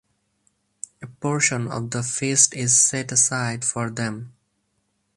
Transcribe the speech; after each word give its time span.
A 1.03 1.05
portion 1.05 1.67
of 1.67 1.91
the 1.91 2.01
feast 2.01 2.55
is 2.55 2.75
set 2.75 3.11
aside 3.11 3.63
for 3.63 3.91
them. 3.91 4.33